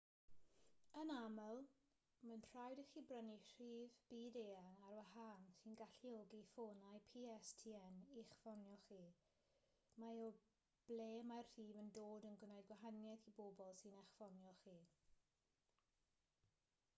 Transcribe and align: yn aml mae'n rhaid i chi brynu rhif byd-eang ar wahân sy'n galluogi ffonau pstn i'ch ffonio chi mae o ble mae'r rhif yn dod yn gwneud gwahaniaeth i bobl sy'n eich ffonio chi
yn 0.99 1.11
aml 1.15 1.33
mae'n 2.27 2.39
rhaid 2.45 2.79
i 2.83 2.85
chi 2.93 3.01
brynu 3.11 3.33
rhif 3.41 3.97
byd-eang 4.13 4.79
ar 4.87 4.95
wahân 5.01 5.45
sy'n 5.59 5.75
galluogi 5.83 6.39
ffonau 6.47 7.03
pstn 7.11 7.99
i'ch 8.23 8.33
ffonio 8.41 8.75
chi 8.89 8.99
mae 10.05 10.25
o 10.25 10.27
ble 10.91 11.07
mae'r 11.33 11.51
rhif 11.55 11.79
yn 11.87 11.93
dod 12.03 12.27
yn 12.33 12.41
gwneud 12.45 12.69
gwahaniaeth 12.75 13.29
i 13.35 13.39
bobl 13.43 13.79
sy'n 13.85 14.01
eich 14.03 14.15
ffonio 14.19 14.57
chi 14.67 14.79